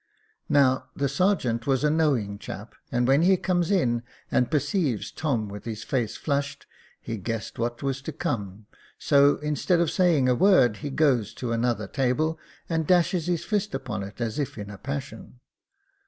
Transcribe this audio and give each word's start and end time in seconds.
Now, 0.49 0.89
the 0.95 1.07
sergeant 1.07 1.67
was 1.67 1.83
a 1.83 1.91
knowing 1.91 2.39
chap, 2.39 2.73
and 2.91 3.07
when 3.07 3.21
he 3.21 3.37
comes 3.37 3.69
in, 3.69 4.01
and 4.31 4.49
perceives 4.49 5.11
Tom 5.11 5.47
with 5.47 5.65
his 5.65 5.83
face 5.83 6.17
flushed, 6.17 6.65
he 6.99 7.17
guesses 7.17 7.51
what 7.59 7.83
was 7.83 8.01
to 8.01 8.11
come, 8.11 8.65
so, 8.97 9.37
instead 9.43 9.79
of 9.79 9.91
saying 9.91 10.27
a 10.27 10.33
word, 10.33 10.77
he 10.77 10.89
goes 10.89 11.35
to 11.35 11.51
another 11.51 11.85
table, 11.87 12.39
and 12.67 12.87
dashes 12.87 13.27
his 13.27 13.45
fist 13.45 13.75
upon 13.75 14.01
it, 14.01 14.19
as 14.19 14.39
if 14.39 14.57
in 14.57 14.71
a 14.71 14.79
passion. 14.79 15.39